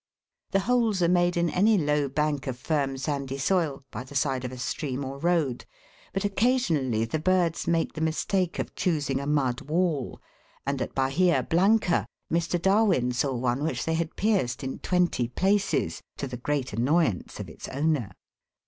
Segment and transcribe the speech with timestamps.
[0.49, 4.43] The holes are made in any low bank of firm sandy soil, by the side
[4.43, 5.63] of a stream or road,
[6.11, 10.19] but occasionally the birds make the mistake of choosing a mud wall,
[10.65, 12.59] and at Bahia Blanca Mr.
[12.59, 17.47] Darwin saw one which they had pierced in twenty places, to the great annoyance of
[17.47, 18.11] its owner.